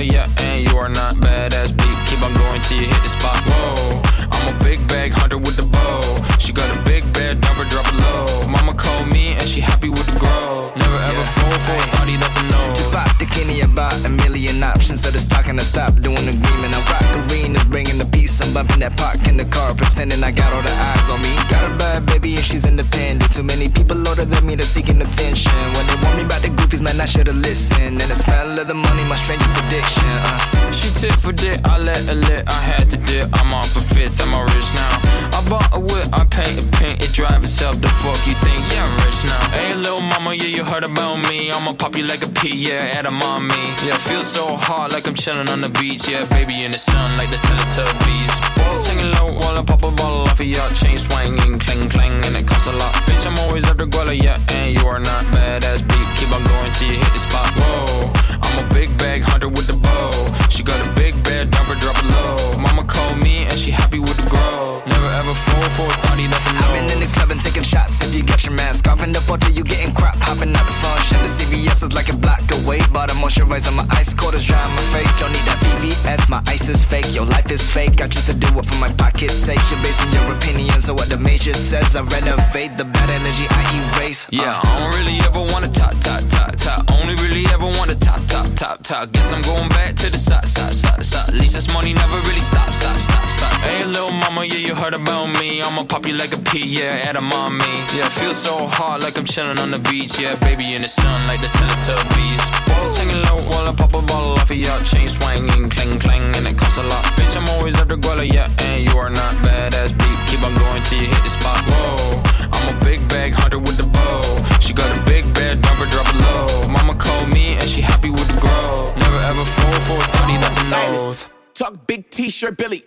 Always 0.00 0.14
at 0.14 0.28
the 0.28 0.40
guala, 0.40 0.40
yeah, 0.40 0.44
and 0.44 0.68
you 0.68 0.78
are 0.78 0.88
not 0.88 1.16
badass 1.16 1.76
beat. 1.76 1.98
Keep 2.08 2.22
on 2.22 2.34
going 2.34 2.60
till 2.62 2.78
you 2.80 2.86
hit 2.86 3.02
the 3.02 3.08
spot. 3.08 3.36
Whoa, 3.46 4.02
I'm 4.32 4.54
a 4.54 4.64
big 4.64 4.78
bag 4.88 5.12
hunter 5.12 5.38
with 5.38 5.56
the 5.56 5.62
bow. 5.62 6.00
She 6.38 6.52
got 6.52 6.68
a 6.76 6.82
big 6.82 7.04
bed, 7.12 7.40
number 7.40 7.64
drop 7.64 7.86
it 7.86 7.96
low. 7.96 8.48
Mama 8.48 8.74
called 8.74 9.08
me 9.08 9.32
and 9.34 9.46
she 9.46 9.60
happy 9.60 9.88
with 9.88 10.06
the 10.06 10.18
grow. 10.18 10.72
Never 10.76 10.98
ever 11.10 11.24
fall 11.24 11.58
for 11.60 11.76
a 11.76 11.86
party 11.96 12.16
that's 12.16 12.36
a 12.36 12.44
no. 12.44 12.62
Just 12.74 12.92
pop 12.92 13.18
the 13.18 13.26
Kenny 13.26 13.60
about 13.60 13.94
a 14.04 14.08
million 14.08 14.62
options. 14.62 15.02
So 15.02 15.10
the 15.10 15.20
talking 15.20 15.56
to 15.56 15.64
stop 15.64 15.94
doing 16.00 16.26
agreement. 16.28 16.74
I 16.74 16.80
rock 16.92 17.08
arenas, 17.16 17.64
bringing 17.66 17.98
the 17.98 18.06
peace. 18.06 18.19
I'm 18.50 18.66
bumping 18.66 18.80
that 18.80 18.98
park 18.98 19.22
in 19.30 19.36
the 19.36 19.44
car, 19.44 19.72
pretending 19.78 20.24
I 20.24 20.32
got 20.32 20.52
all 20.52 20.62
the 20.62 20.74
eyes 20.74 21.08
on 21.08 21.22
me. 21.22 21.30
Got 21.46 21.70
a 21.70 21.72
bad 21.78 22.04
baby 22.06 22.34
and 22.34 22.42
she's 22.42 22.64
independent. 22.64 23.30
Too 23.30 23.44
many 23.44 23.68
people 23.68 23.96
older 24.08 24.24
than 24.24 24.44
me, 24.44 24.56
they're 24.56 24.66
seeking 24.66 25.00
attention. 25.00 25.54
When 25.78 25.86
they 25.86 25.94
want 26.02 26.18
me 26.18 26.26
about 26.26 26.42
the 26.42 26.48
goofies, 26.48 26.82
man, 26.82 27.00
I 27.00 27.06
should've 27.06 27.36
listened. 27.36 28.02
And 28.02 28.10
the 28.10 28.18
smell 28.18 28.58
of 28.58 28.66
the 28.66 28.74
money, 28.74 29.04
my 29.04 29.14
strangest 29.14 29.54
addiction. 29.54 30.02
Uh. 30.26 30.72
She 30.72 30.90
tit 30.90 31.14
for 31.14 31.30
dick, 31.30 31.60
I 31.62 31.78
let 31.78 32.02
her 32.10 32.14
lit, 32.14 32.48
I 32.48 32.58
had 32.58 32.90
to 32.90 32.96
dip. 32.96 33.30
I'm 33.38 33.54
off 33.54 33.70
for 33.70 33.86
fifth, 33.94 34.18
I'm 34.18 34.34
all 34.34 34.42
rich 34.42 34.70
now. 34.74 34.98
I 35.30 35.46
bought 35.48 35.70
a 35.70 35.78
whip, 35.78 36.10
I 36.10 36.26
paint 36.26 36.58
a 36.58 36.66
paint, 36.74 37.04
it 37.04 37.12
drive 37.12 37.44
itself. 37.44 37.80
The 37.80 37.88
fuck 38.02 38.18
you 38.26 38.34
think? 38.34 38.58
Yeah, 38.74 38.82
I'm 38.82 38.94
rich 39.06 39.20
now. 39.30 39.50
Hey, 39.54 39.74
little 39.76 40.00
mama, 40.00 40.34
yeah, 40.34 40.50
you 40.50 40.64
heard 40.64 40.82
about 40.82 41.22
me. 41.22 41.52
I'ma 41.52 41.74
pop 41.74 41.94
you 41.94 42.02
like 42.02 42.24
a 42.24 42.28
pea, 42.28 42.56
yeah, 42.56 42.98
at 42.98 43.06
a 43.06 43.12
mommy. 43.12 43.62
Yeah, 43.86 43.98
feel 43.98 44.24
so 44.24 44.56
hot 44.56 44.90
like 44.90 45.06
I'm 45.06 45.14
chilling 45.14 45.48
on 45.48 45.60
the 45.60 45.68
beach. 45.68 46.08
Yeah, 46.08 46.26
baby 46.30 46.64
in 46.64 46.72
the 46.72 46.78
sun 46.78 47.16
like 47.16 47.30
the 47.30 47.36
Teletubbies. 47.36 48.39
Singing 48.80 49.10
low 49.12 49.32
while 49.32 49.58
I 49.58 49.62
pop 49.62 49.82
a 49.82 49.90
bottle 49.90 50.22
off 50.22 50.40
of 50.40 50.46
your 50.46 50.68
chain 50.70 50.98
swinging, 50.98 51.58
clang 51.58 51.88
clang, 51.88 52.12
and 52.26 52.36
it 52.36 52.46
costs 52.46 52.66
a 52.66 52.72
lot. 52.72 52.92
Bitch, 53.04 53.26
I'm 53.26 53.38
always 53.44 53.64
at 53.68 53.76
the 53.76 53.84
guala, 53.84 54.16
yeah, 54.16 54.38
and 54.56 54.72
you 54.76 54.86
are 54.86 54.98
not 54.98 55.24
badass 55.34 55.82
beat. 55.86 56.08
Keep 56.16 56.32
on 56.32 56.42
going 56.44 56.72
till 56.72 56.88
you 56.88 56.98
hit 56.98 57.12
the 57.12 57.18
spot. 57.18 57.50
Whoa, 57.56 58.10
I'm 58.50 58.66
a 58.66 58.74
big 58.74 58.90
bag 58.98 59.22
hunter 59.22 59.48
with 59.48 59.66
the 59.66 59.74
bow. 59.74 60.10
She 60.50 60.62
got 60.62 60.78
a 60.84 60.90
big 60.92 61.14
bed, 61.24 61.50
number 61.52 61.74
drop 61.76 61.96
it 61.98 62.06
low. 62.10 62.58
Mama 62.58 62.84
called 62.84 63.18
me 63.18 63.44
and 63.44 63.58
she 63.58 63.70
happy 63.70 63.98
with 63.98 64.16
the 64.16 64.28
grow. 64.28 64.82
Never 64.86 65.10
ever 65.20 65.34
fall 65.34 65.68
for 65.70 65.86
a 65.86 65.96
party 66.06 66.26
that's 66.26 66.46
a 66.50 66.52
no. 66.54 66.60
I've 66.60 66.74
been 66.74 66.90
in 66.90 67.00
the 67.00 67.10
club 67.14 67.30
and 67.30 67.40
taking 67.40 67.62
shots. 67.62 68.02
If 68.02 68.14
you 68.14 68.22
get 68.22 68.44
your 68.44 68.54
mask 68.54 68.88
off 68.88 69.02
in 69.02 69.12
the 69.12 69.20
photo, 69.20 69.48
you 69.48 69.62
getting 69.64 69.94
crap. 69.94 70.16
Hopping 70.18 70.54
out 70.56 70.66
the 70.66 70.72
function. 70.72 71.18
The 71.22 71.30
CVS 71.30 71.82
is 71.86 71.92
like 71.92 72.08
a 72.08 72.16
block 72.16 72.42
away. 72.62 72.80
But 72.92 73.10
I'm 73.10 73.18
moisturizer, 73.22 73.74
my 73.74 73.86
ice 73.90 74.12
cold 74.14 74.34
is 74.34 74.44
dry 74.44 74.62
on 74.62 74.70
my 74.70 74.86
face. 74.94 75.20
Don't 75.20 75.32
need 75.32 75.46
that 75.46 75.58
VVS, 75.62 76.28
my 76.28 76.42
ice 76.46 76.68
is 76.68 76.84
fake. 76.84 77.14
Your 77.14 77.26
life 77.26 77.50
is 77.50 77.62
fake. 77.62 78.00
I 78.00 78.08
choose 78.08 78.26
to 78.26 78.34
do 78.34 78.48
it 78.58 78.64
for 78.66 78.78
my 78.78 78.90
pocket's 78.94 79.34
sake. 79.34 79.60
You're 79.70 79.82
basing 79.82 80.10
your 80.12 80.26
opinions 80.34 80.88
on 80.88 80.96
what 80.96 81.08
the 81.08 81.18
major 81.18 81.54
says. 81.54 81.96
I 81.96 82.02
renovate 82.02 82.76
the 82.76 82.84
bad 82.84 83.10
energy 83.10 83.46
I 83.50 83.62
erase. 83.78 84.26
Yeah, 84.30 84.58
uh. 84.58 84.62
I 84.64 84.78
don't 84.80 84.94
really 84.98 85.18
ever 85.20 85.40
wanna 85.52 85.68
top, 85.68 85.94
top, 86.00 86.22
top, 86.28 86.56
top. 86.56 86.90
Only 87.00 87.14
really 87.22 87.46
ever 87.52 87.66
wanna 87.78 87.94
top, 87.94 88.20
top, 88.26 88.39
top, 88.40 88.54
top. 88.56 88.82
top. 88.82 89.12
Guess 89.12 89.32
I'm 89.32 89.42
going 89.42 89.68
back 89.70 89.94
to 89.96 90.10
the 90.10 90.16
side, 90.16 90.48
side, 90.48 90.74
side, 90.74 91.02
side. 91.02 91.28
At 91.28 91.34
least 91.34 91.54
this 91.54 91.72
money 91.74 91.92
never 91.92 92.18
really 92.28 92.40
stop, 92.40 92.72
stop, 92.72 92.98
stop, 93.00 93.28
stop. 93.28 93.52
Hey, 93.60 93.84
little 93.84 94.10
mama, 94.10 94.44
yeah, 94.44 94.66
you 94.66 94.74
heard 94.74 94.94
about 94.94 95.26
me. 95.38 95.62
I'ma 95.62 95.84
pop 95.84 96.06
you 96.06 96.14
like 96.14 96.32
a 96.34 96.38
pea, 96.38 96.64
yeah, 96.64 97.08
at 97.08 97.16
a 97.16 97.20
mommy. 97.20 97.64
Yeah, 97.94 98.08
feel 98.08 98.32
so 98.32 98.66
hot 98.66 99.00
like 99.00 99.18
I'm 99.18 99.24
chilling 99.24 99.58
on 99.58 99.70
the 99.70 99.78
beach. 99.78 100.18
Yeah, 100.18 100.34
baby 100.40 100.74
in 100.74 100.82
the 100.82 100.88
sun 100.88 101.26
like 101.26 101.40
the 101.40 101.48
Teletubbies. 101.48 102.42
Singing 102.90 103.22
low 103.22 103.38
while 103.50 103.68
I 103.68 103.74
pop 103.76 103.94
a 103.94 104.02
bottle 104.02 104.32
off 104.32 104.50
of 104.50 104.56
your 104.56 104.78
chain 104.82 105.08
swinging, 105.08 105.70
clang 105.70 105.98
clang, 106.00 106.22
and 106.36 106.46
it 106.46 106.56
costs 106.58 106.78
a 106.78 106.82
lot. 106.82 107.04
Bitch, 107.14 107.36
I'm 107.36 107.48
always 107.54 107.78
at 107.80 107.88
the 107.88 107.96
guala, 107.96 108.26
yeah, 108.26 108.48
and 108.66 108.82
you 108.82 108.98
are 108.98 109.10
not 109.10 109.34
badass 109.44 109.92
beat. 109.96 110.18
Keep 110.26 110.42
on 110.42 110.54
going 110.58 110.82
till 110.84 110.98
you 110.98 111.06
hit 111.06 111.22
the 111.22 111.30
spot. 111.30 111.62
Whoa, 111.70 112.22
I'm 112.52 112.74
a 112.74 112.84
big 112.84 112.98
bag 113.08 113.32
hunter 113.32 113.58
with 113.58 113.76
the 113.76 113.84
bow. 113.84 114.22
She 114.58 114.72
got 114.72 114.90
a 114.90 115.00
big 115.04 115.22
bed, 115.34 115.62
number 115.62 115.86
drop 115.86 116.08
it 116.08 116.18
low. 116.18 116.66
Mama 116.68 116.94
called 116.98 117.28
me 117.28 117.54
and 117.54 117.69
happy 118.00 118.10
with 118.10 118.28
the 118.28 118.40
grow. 118.40 118.94
Never 118.96 119.20
ever 119.20 119.44
fall 119.44 119.80
for 119.80 119.96
a 119.96 120.08
party 120.16 120.36
that's 120.38 120.62
a 120.62 120.68
nose. 120.68 121.28
Talk 121.54 121.86
big 121.86 122.10
t-shirt, 122.10 122.56
Billy. 122.56 122.84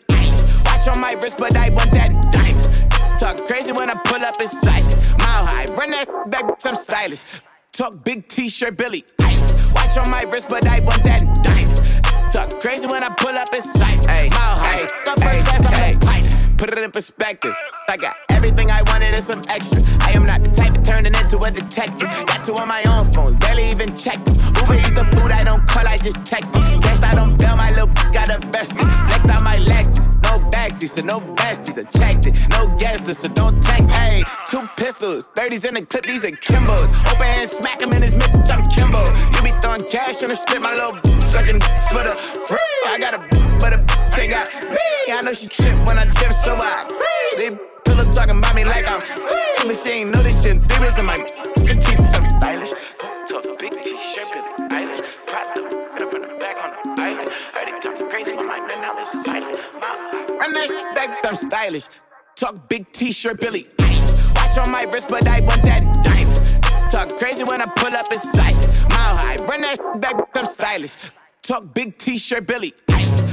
Watch 0.66 0.88
on 0.88 1.00
my 1.00 1.14
wrist, 1.22 1.38
but 1.38 1.56
I 1.56 1.70
want 1.70 1.92
that 1.92 2.10
diamond. 2.32 3.20
Talk 3.20 3.48
crazy 3.48 3.72
when 3.72 3.90
I 3.90 3.96
pull 4.06 4.24
up 4.24 4.40
in 4.42 4.48
sight. 4.48 4.84
Mile 5.20 5.46
high, 5.46 5.66
run 5.76 5.92
that 5.92 6.08
back, 6.30 6.46
I'm 6.66 6.76
stylish. 6.76 7.24
Talk 7.72 8.04
big 8.04 8.28
t-shirt, 8.28 8.76
Billy. 8.78 9.06
Watch 9.76 9.98
on 9.98 10.10
my 10.10 10.24
wrist, 10.24 10.50
but 10.50 10.68
I 10.68 10.80
want 10.82 11.04
that 11.04 11.22
diamond. 11.44 12.34
Talk 12.34 12.60
crazy 12.60 12.88
when 12.88 13.04
I 13.04 13.10
pull 13.10 13.38
up 13.38 13.54
in 13.54 13.62
sight. 13.62 14.06
Hey, 14.08 14.30
mile 14.32 14.60
high, 14.60 14.88
the 15.06 15.22
first 15.22 15.46
class, 15.46 15.66
I'm 15.66 15.96
a 15.96 16.00
pilot. 16.00 16.33
Put 16.58 16.72
it 16.72 16.78
in 16.78 16.92
perspective. 16.92 17.54
I 17.90 17.98
got 17.98 18.16
everything 18.30 18.70
I 18.72 18.82
wanted 18.88 19.14
and 19.14 19.24
some 19.24 19.42
extra. 19.50 19.82
I 20.02 20.12
am 20.12 20.26
not 20.26 20.44
the 20.44 20.52
type 20.52 20.78
of 20.78 20.84
turning 20.84 21.14
into 21.14 21.38
a 21.40 21.52
detective. 21.52 22.08
Got 22.28 22.46
two 22.46 22.56
on 22.56 22.68
my 22.68 22.84
own 22.88 23.12
phone, 23.12 23.38
barely 23.38 23.70
even 23.70 23.96
checked 23.96 24.26
them. 24.26 24.36
Uber 24.62 24.76
eats 24.76 24.94
the 24.94 25.06
food 25.16 25.32
I 25.32 25.44
don't 25.44 25.66
call, 25.68 25.88
I 25.88 25.98
just 25.98 26.26
text 26.26 26.54
them. 26.54 26.82
Cashed 26.82 27.04
out 27.04 27.18
on 27.18 27.38
bail, 27.38 27.56
my 27.56 27.70
little 27.72 27.88
got 28.14 28.30
a 28.30 28.40
vested. 28.48 28.78
Next 29.10 29.26
out 29.26 29.44
my 29.44 29.58
Lexus, 29.58 30.16
no 30.24 30.40
backseat, 30.52 30.90
so 30.90 31.02
no 31.02 31.20
besties. 31.20 31.78
I 31.78 31.84
checked 31.98 32.28
it, 32.28 32.36
no 32.52 32.76
guesses, 32.78 33.18
so 33.18 33.28
don't 33.30 33.56
text. 33.64 33.90
Hey, 33.90 34.24
two 34.50 34.68
pistols, 34.78 35.28
30s 35.36 35.66
in 35.66 35.74
the 35.74 35.82
clip, 35.86 36.06
these 36.06 36.24
are 36.24 36.32
Kimbos. 36.32 36.90
Open 37.12 37.26
hand, 37.26 37.50
smack 37.50 37.82
him 37.82 37.92
in 37.92 38.02
his 38.02 38.14
mid, 38.14 38.30
I'm 38.52 38.70
Kimbo. 38.70 39.04
You 39.34 39.42
be 39.44 39.52
throwing 39.62 39.84
cash 39.90 40.22
on 40.24 40.30
the 40.30 40.36
strip, 40.36 40.62
my 40.62 40.74
little 40.74 40.96
sucking 41.32 41.60
for 41.90 42.04
the 42.04 42.16
free. 42.48 42.60
I 42.88 42.98
got 43.00 43.16
a 43.16 43.20
but 43.60 43.74
a 43.74 44.03
they 44.16 44.28
got 44.28 44.50
me. 44.70 44.78
I 45.12 45.22
know 45.22 45.34
she 45.34 45.48
trip 45.48 45.76
when 45.88 45.98
I 45.98 46.06
dip, 46.06 46.34
so 46.34 46.56
I 46.56 46.86
creep. 46.88 47.38
They 47.38 47.50
pillow 47.86 48.12
talking 48.12 48.38
about 48.38 48.56
me 48.56 48.64
like 48.66 48.90
I'm 48.90 49.02
sweet, 49.02 49.68
but 49.68 49.76
she 49.78 49.90
ain't 49.90 50.16
know 50.16 50.24
this 50.24 50.42
shit. 50.44 50.58
Was 50.80 50.98
in 51.00 51.06
my 51.06 51.18
teeth, 51.18 52.00
I'm 52.16 52.26
stylish. 52.26 52.74
Talk 53.28 53.58
big 53.58 53.82
t-shirt, 53.82 54.28
Billie 54.34 54.70
Eilish. 54.70 55.02
Prada, 55.28 55.62
better 55.94 56.10
from 56.10 56.22
the 56.24 56.28
back 56.40 56.58
on 56.64 56.72
the 56.72 57.02
island. 57.02 57.30
Heard 57.54 57.68
they 57.68 57.80
talking 57.80 58.10
crazy, 58.10 58.36
my 58.36 58.44
right 58.44 58.82
now 58.82 58.98
is 58.98 59.10
silent. 59.24 59.60
My, 59.80 60.38
run 60.38 60.54
that 60.54 60.92
back, 60.96 61.26
I'm 61.26 61.36
stylish. 61.36 61.88
Talk 62.36 62.68
big 62.68 62.92
t-shirt, 62.92 63.40
Billie 63.40 63.68
Eilish. 63.78 64.36
Watch 64.36 64.58
on 64.58 64.72
my 64.72 64.84
wrist, 64.94 65.08
but 65.08 65.28
I 65.28 65.40
want 65.42 65.62
that 65.64 65.82
diamond. 66.04 66.92
Talk 66.92 67.18
crazy 67.18 67.44
when 67.44 67.62
I 67.62 67.66
pull 67.66 67.94
up 67.94 68.12
in 68.12 68.20
sight. 68.20 68.56
Mile 68.90 69.18
high, 69.18 69.38
run 69.46 69.62
that 69.62 69.80
back, 70.02 70.16
I'm 70.36 70.46
stylish. 70.46 70.96
Talk 71.42 71.74
big 71.74 71.98
t-shirt, 71.98 72.46
Billie 72.46 72.74
Eilish. 72.88 73.33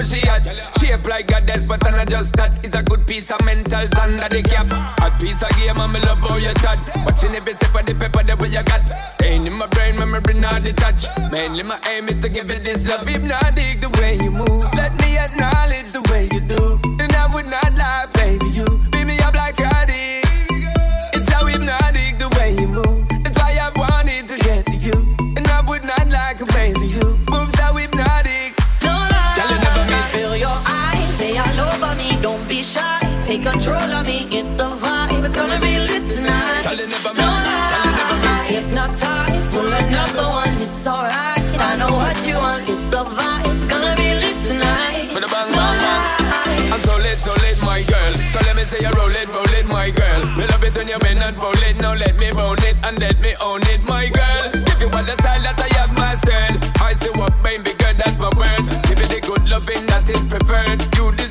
How 0.00 0.16
she 0.16 0.28
at. 0.28 0.44
Shape 0.78 1.06
like 1.06 1.26
goddess, 1.26 1.66
but 1.66 1.86
I'm 1.86 1.96
not 1.96 2.08
just 2.08 2.34
that. 2.34 2.64
It's 2.64 2.74
a 2.74 2.82
good 2.82 3.06
piece 3.06 3.30
of 3.30 3.44
mental 3.44 3.86
under 4.00 4.28
the 4.28 4.42
cap. 4.42 4.66
A 5.00 5.10
piece 5.20 5.42
of 5.42 5.50
game, 5.56 5.76
and 5.76 5.92
me 5.92 6.00
love 6.00 6.18
how 6.18 6.36
you 6.36 6.52
chat. 6.54 6.78
Watching 7.04 7.34
every 7.34 7.52
step 7.54 7.74
of 7.74 7.86
the 7.86 7.94
paper 7.94 8.22
that 8.22 8.40
you 8.40 8.62
got. 8.62 9.12
Staying 9.12 9.46
in 9.46 9.54
my 9.54 9.66
brain, 9.66 9.98
memory 9.98 10.34
not 10.34 10.62
detached. 10.64 11.08
Mainly 11.30 11.62
my 11.62 11.78
aim 11.90 12.08
is 12.08 12.20
to 12.22 12.28
give 12.28 12.50
it 12.50 12.64
this 12.64 12.88
love. 12.88 13.08
If 13.08 13.22
not, 13.22 13.54
dig 13.54 13.80
the 13.80 13.88
way 14.00 14.18
you 14.22 14.30
move. 14.30 14.66
Let 14.74 14.92
me 15.00 15.18
acknowledge 15.18 15.92
the 15.92 16.02
way 16.10 16.28
you 16.32 16.40
do. 16.40 16.80
And 17.00 17.12
I 17.12 17.32
would 17.34 17.46
not 17.46 17.74
lie, 17.76 18.06
baby, 18.14 18.48
you 18.50 18.66
beat 18.90 19.06
me 19.06 19.18
up 19.20 19.34
like 19.34 19.56
Cardi. 19.56 19.92
It's 19.92 20.19
Take 33.30 33.44
control 33.44 33.78
of 33.78 34.08
me, 34.08 34.26
get 34.26 34.58
the 34.58 34.66
vibe. 34.82 35.24
It's 35.24 35.36
gonna 35.36 35.60
be 35.60 35.78
lit 35.78 36.02
tonight. 36.10 36.66
No 37.14 37.30
lie, 37.30 38.44
hypnotized. 38.50 39.52
Pull 39.52 39.70
another 39.70 40.26
one, 40.34 40.58
it's 40.58 40.84
alright. 40.84 41.38
I 41.38 41.76
know 41.78 41.94
what 41.94 42.18
you 42.26 42.34
want. 42.34 42.66
Get 42.66 42.90
the 42.90 43.04
vibe. 43.06 43.54
It's 43.54 43.68
gonna 43.68 43.94
be 43.94 44.18
lit 44.18 44.34
tonight. 44.50 45.14
No 45.14 45.62
lie. 45.62 46.74
I'm 46.74 46.82
so 46.82 46.96
lit, 47.06 47.18
so 47.22 47.30
lit, 47.46 47.54
my 47.62 47.86
girl. 47.86 48.12
So 48.34 48.40
let 48.50 48.56
me 48.56 48.64
see 48.64 48.82
you 48.82 48.90
roll 48.98 49.14
it, 49.14 49.28
roll 49.30 49.54
it, 49.54 49.66
my 49.68 49.90
girl. 49.90 50.20
We 50.34 50.50
love 50.50 50.64
it 50.64 50.74
when 50.74 50.88
you 50.88 50.98
bend 50.98 51.22
and 51.22 51.36
roll 51.38 51.62
it. 51.62 51.76
Now 51.80 51.94
let 51.94 52.18
me 52.18 52.32
bone 52.32 52.58
it 52.66 52.74
and 52.82 52.98
let 52.98 53.20
me 53.20 53.36
own 53.40 53.62
it, 53.70 53.80
my 53.84 54.08
girl. 54.10 54.42
Give 54.66 54.80
you 54.82 54.90
all 54.90 55.06
the 55.06 55.14
style 55.22 55.42
that 55.46 55.54
I 55.54 55.70
have 55.78 55.94
mastered. 55.94 56.58
I 56.82 56.94
see 56.94 57.14
what 57.14 57.38
made 57.46 57.62
me 57.62 57.78
good, 57.78 57.94
that's 57.94 58.18
my 58.18 58.30
word. 58.34 58.66
Give 58.90 58.98
me 58.98 59.06
the 59.06 59.22
good 59.22 59.46
loving 59.46 59.86
that 59.86 60.10
is 60.10 60.18
preferred. 60.26 60.82
You 60.98 61.14
deserve 61.14 61.29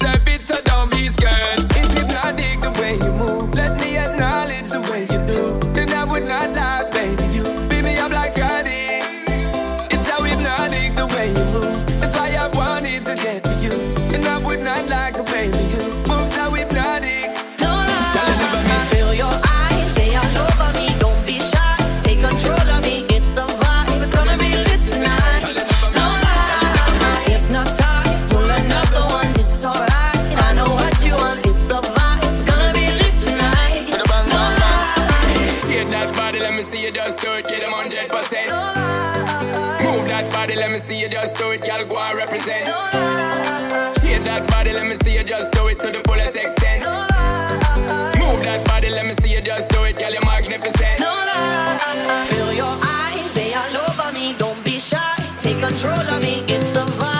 me 40.79 40.85
see 40.85 41.01
you 41.01 41.09
just 41.09 41.35
do 41.35 41.51
it, 41.51 41.65
y'all 41.67 41.83
go 41.85 41.97
and 41.97 42.17
represent. 42.17 42.65
No 42.65 42.71
lie. 42.71 43.93
Shake 43.99 44.23
that 44.23 44.47
body, 44.47 44.71
let 44.71 44.87
me 44.87 44.95
see 45.03 45.13
you 45.13 45.23
just 45.23 45.51
do 45.51 45.67
it 45.67 45.77
to 45.79 45.91
the 45.91 45.99
fullest 46.07 46.37
extent. 46.37 46.83
No 46.83 46.91
lie. 47.11 48.13
Move 48.17 48.43
that 48.43 48.63
body, 48.65 48.89
let 48.89 49.05
me 49.05 49.13
see 49.15 49.33
you 49.33 49.41
just 49.41 49.69
do 49.69 49.83
it, 49.83 49.97
girl, 49.97 50.11
you're 50.11 50.25
magnificent. 50.25 50.99
No 50.99 51.11
lie. 51.11 52.25
Feel 52.29 52.53
your 52.53 52.75
eyes, 53.03 53.33
they 53.33 53.53
all 53.53 53.89
over 53.89 54.13
me. 54.13 54.33
Don't 54.37 54.63
be 54.63 54.79
shy, 54.79 55.15
take 55.39 55.59
control 55.59 55.99
of 56.15 56.21
me, 56.21 56.43
it's 56.47 56.71
the 56.71 56.85
vibe. 56.97 57.18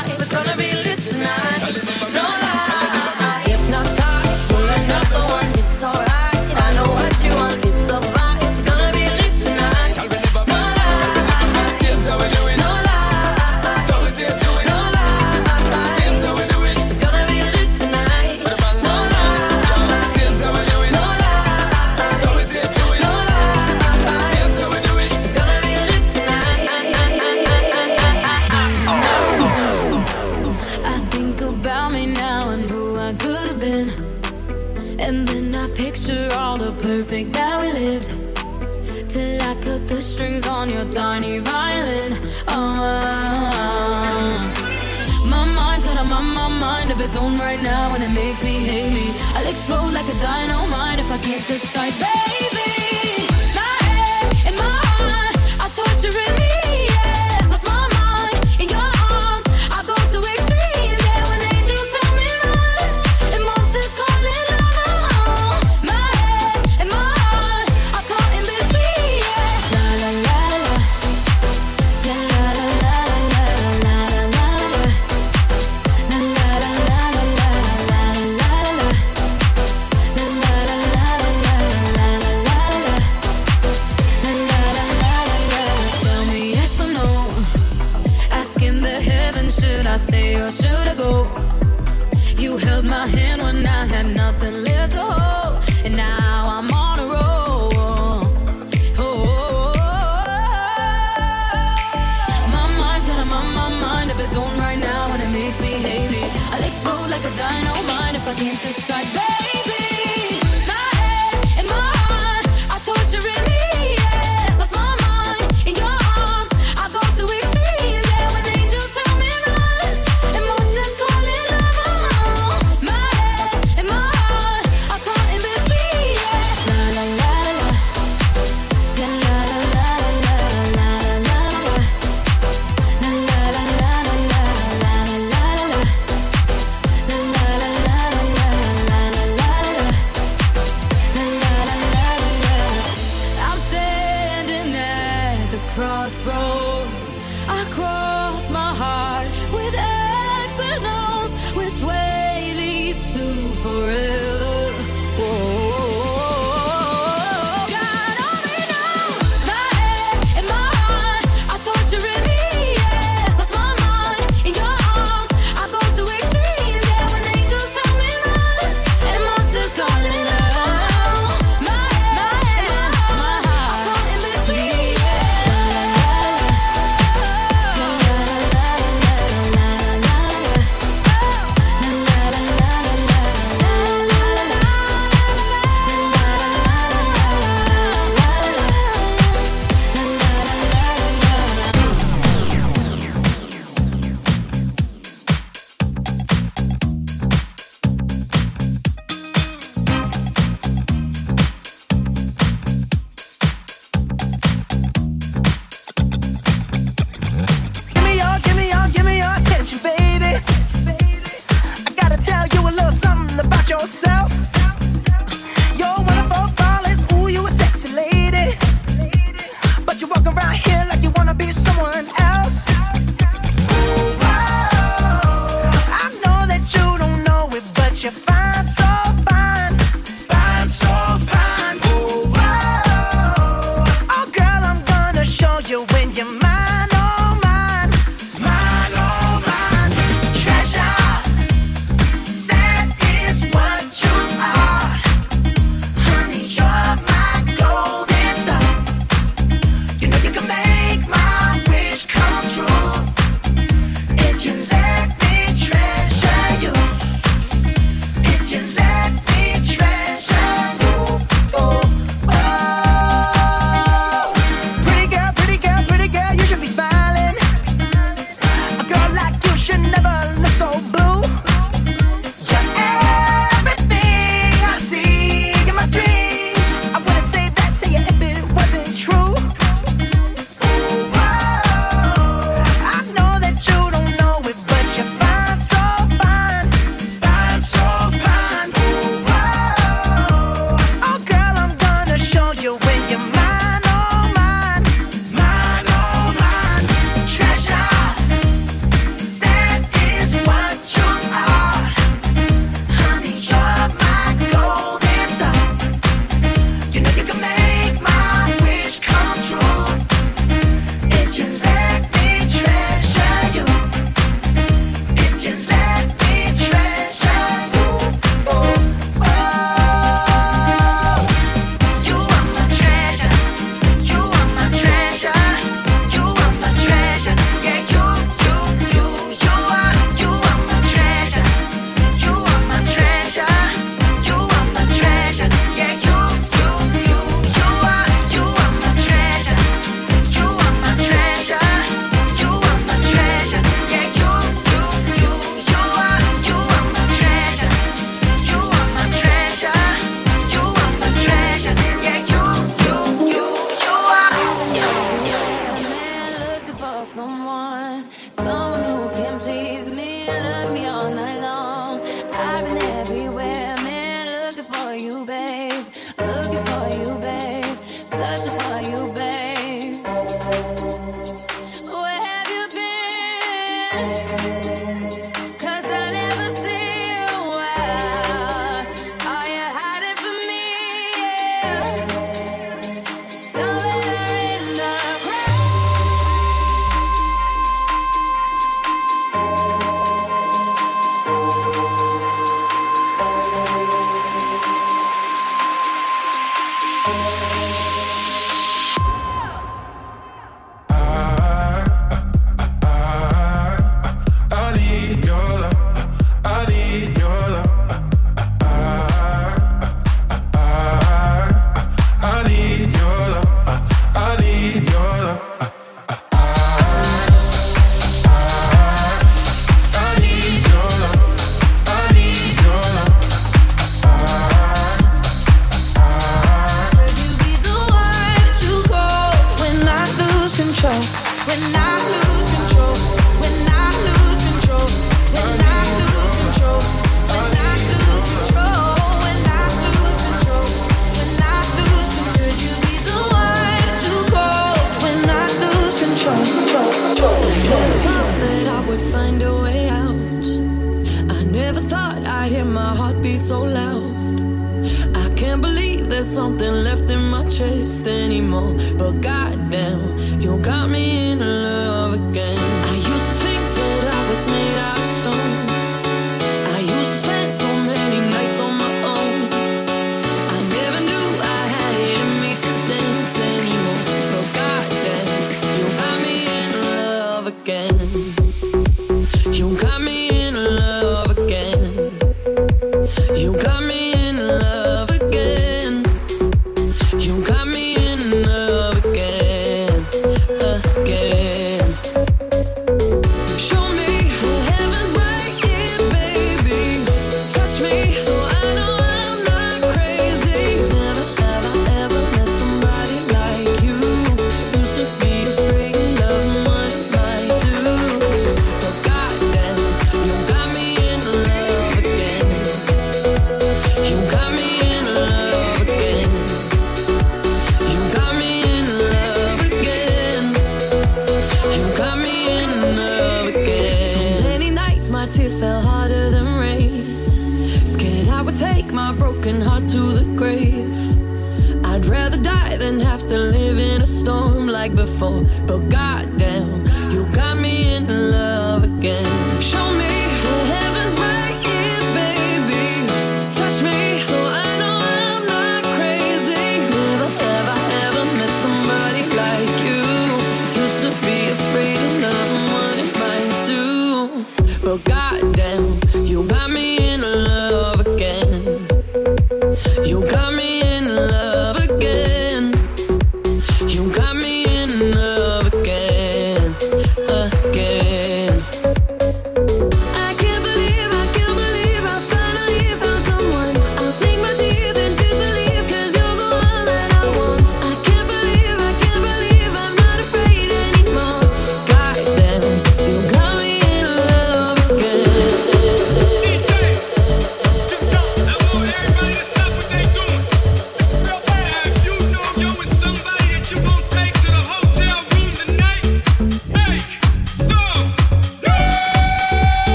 can't 51.21 51.47
decide. 51.47 52.08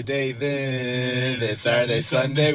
Friday 0.00 0.32
then, 0.32 1.42
it's 1.42 1.60
Saturday, 1.60 2.00
Sunday. 2.00 2.54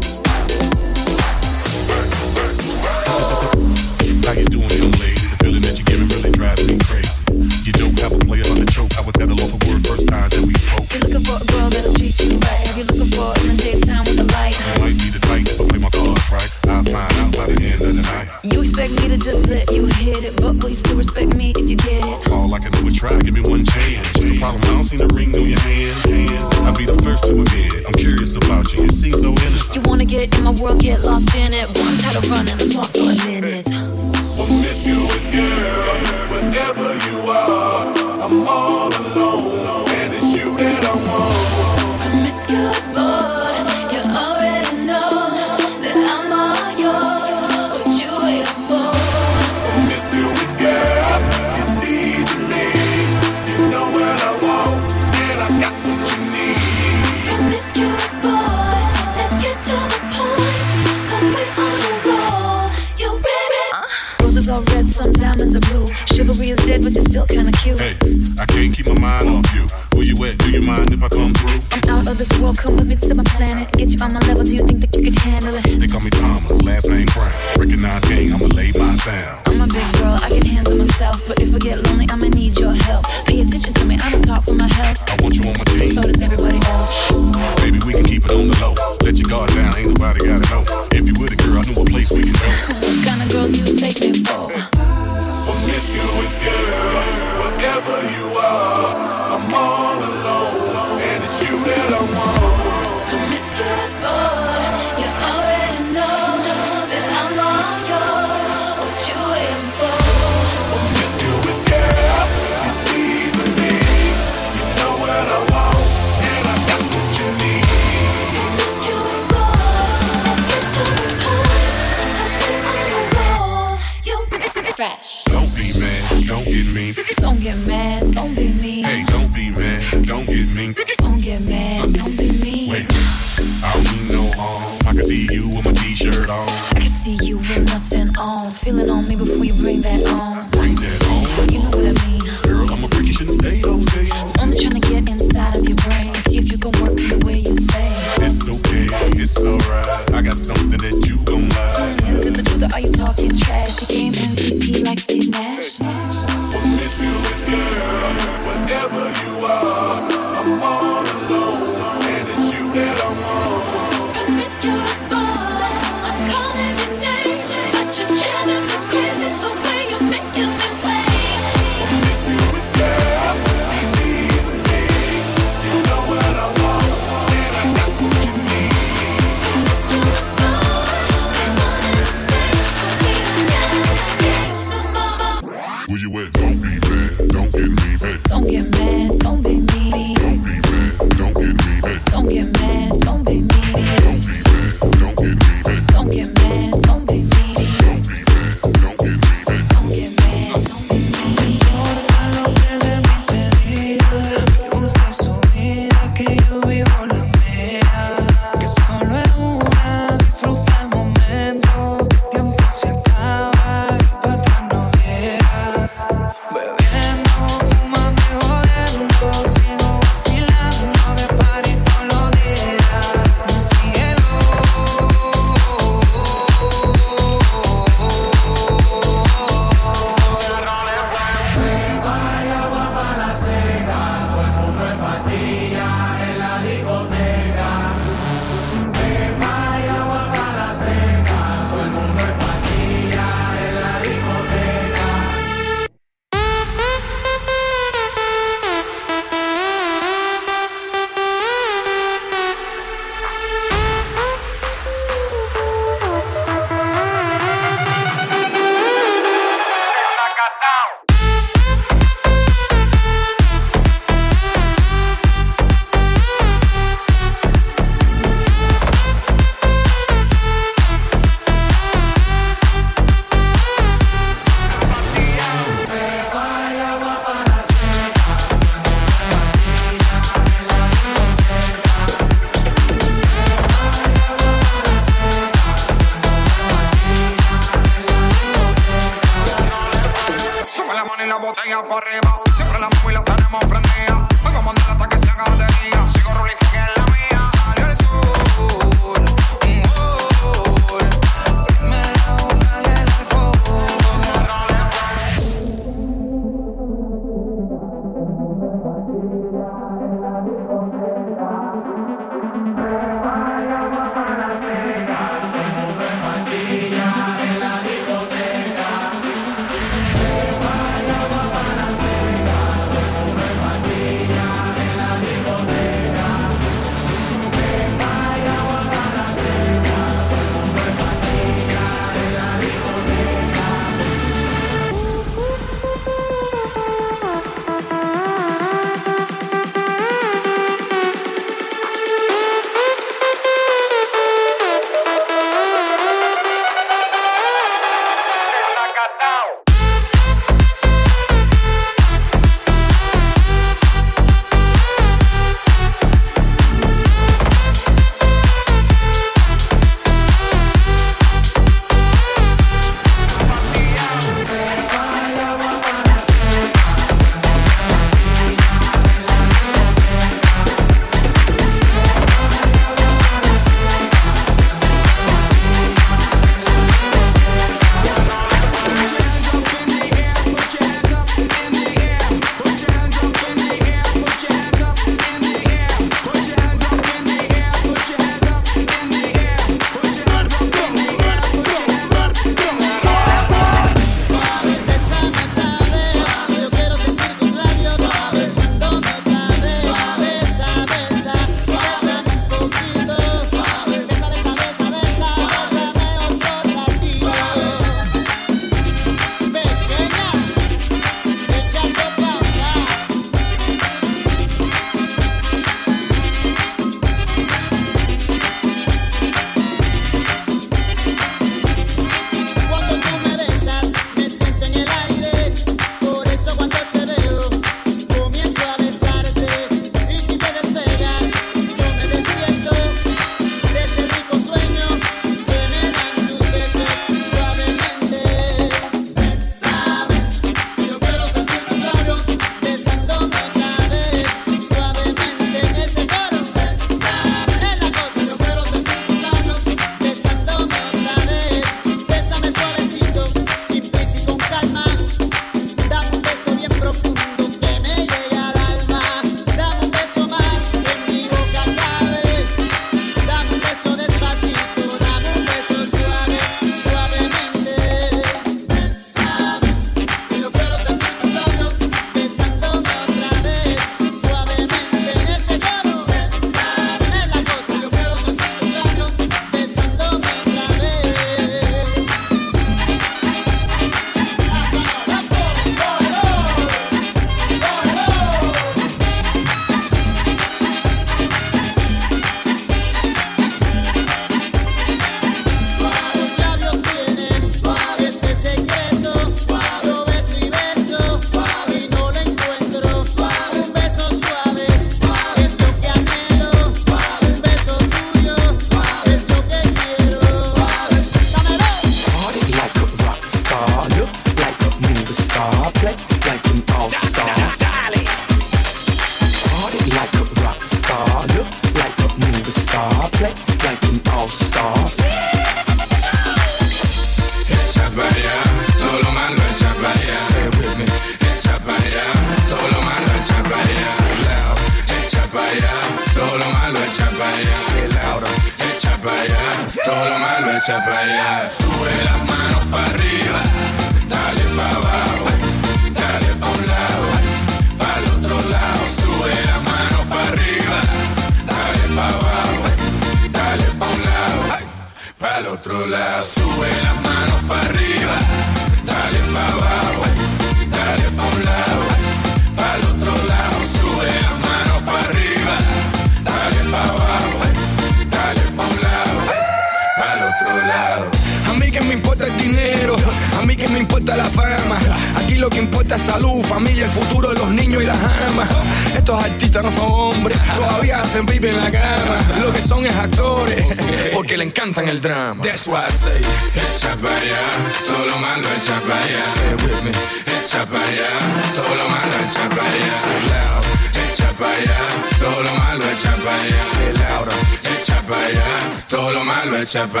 seven. 599.71 600.00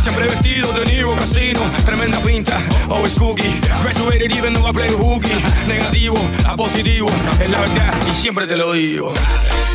Siempre 0.00 0.26
vestido 0.26 0.72
de 0.72 0.84
Nivo 0.86 1.14
Casino 1.14 1.60
Tremenda 1.84 2.18
pinta, 2.20 2.56
always 2.90 3.16
cookie. 3.18 3.54
Graduated 3.82 4.32
even 4.32 4.54
though 4.54 4.66
I 4.68 4.72
play 4.72 4.90
hooky. 4.90 5.32
Negativo 5.66 6.18
a 6.44 6.56
positivo 6.56 7.08
Es 7.40 7.50
la 7.50 7.60
verdad 7.60 7.94
y 8.08 8.12
siempre 8.12 8.46
te 8.46 8.56
lo 8.56 8.72
digo. 8.72 9.12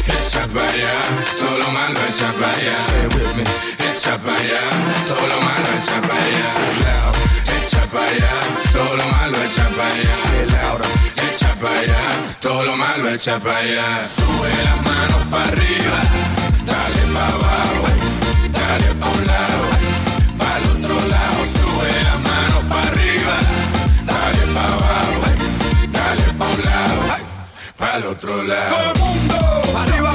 Echa 0.07 0.45
para 0.47 0.69
allá, 0.69 0.91
todo 1.39 1.57
lo 1.57 1.71
malo 1.71 1.99
echa 2.09 2.31
para 2.33 2.53
allá 2.53 2.75
Echa 3.91 4.17
para 4.17 4.37
allá, 4.37 4.59
todo 5.05 5.27
lo 5.27 5.41
malo 5.41 5.67
echa 5.77 6.01
para 6.01 6.23
allá 6.23 6.45
Echa 7.59 7.81
para 7.91 8.05
allá, 8.05 8.29
todo 8.71 8.95
lo 8.95 9.05
malo 9.07 9.37
echa 9.43 9.69
para 9.69 9.93
allá 9.93 10.13
Echa 11.29 11.55
para 11.55 11.79
allá, 11.79 12.01
todo 12.39 12.63
lo 12.63 12.77
malo 12.77 13.09
echa 13.09 13.39
para 13.39 13.57
allá 13.57 14.03
Sube 14.03 14.49
las 14.63 14.81
manos 14.85 15.25
para 15.29 15.43
arriba 15.43 16.01
Dale 16.65 17.13
pa' 17.13 17.27
abajo, 17.27 17.87
dale 18.51 18.95
pa' 18.99 19.09
un 19.09 19.25
lado. 19.25 19.76
para 27.77 27.97
el 27.97 28.05
otro 28.05 28.41
lado. 28.43 30.06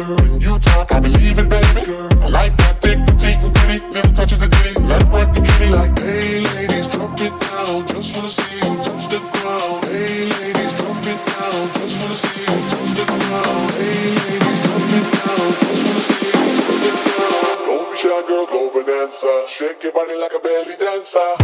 Girl. 0.00 0.16
When 0.16 0.40
you 0.40 0.58
talk, 0.58 0.92
I 0.92 1.00
believe 1.00 1.38
it, 1.38 1.48
baby. 1.50 1.84
Girl. 1.84 2.08
I 2.24 2.28
like 2.28 2.56
that 2.56 2.80
thick, 2.80 3.04
petite, 3.04 3.36
and 3.44 3.54
pretty. 3.54 3.84
Little 3.92 4.12
touches 4.14 4.40
of 4.40 4.50
ditty. 4.50 4.80
Let 4.80 5.02
it 5.02 5.08
work 5.12 5.34
the 5.34 5.42
kitty. 5.42 5.68
Like, 5.76 5.92
hey, 5.98 6.40
ladies, 6.56 6.88
drop 6.92 7.20
it 7.20 7.28
down. 7.44 7.84
Just 7.92 8.16
wanna 8.16 8.32
see 8.32 8.64
you 8.64 8.80
touch 8.80 9.12
the 9.12 9.20
ground. 9.20 9.84
Hey, 9.92 10.32
ladies, 10.40 10.72
drop 10.80 11.04
it 11.04 11.20
down. 11.28 11.68
Just 11.76 12.00
wanna 12.00 12.16
see 12.16 12.48
you 12.48 12.56
touch 12.72 12.90
the 12.96 13.04
ground. 13.12 13.68
Hey, 13.76 14.16
ladies, 14.24 14.58
drop 14.64 14.88
it 14.88 15.04
down. 15.20 15.52
Just 15.68 15.84
wanna 15.84 16.00
see 16.08 16.32
you 16.32 16.48
touch 16.64 16.80
the 16.80 16.92
ground. 17.04 17.60
Don't 17.68 17.92
be 17.92 17.96
shy, 18.00 18.20
girl. 18.24 18.46
Go 18.48 18.72
Bananza. 18.72 19.32
Shake 19.52 19.82
your 19.84 19.92
body 19.92 20.16
like 20.16 20.32
a 20.32 20.40
belly 20.40 20.80
dancer. 20.80 21.39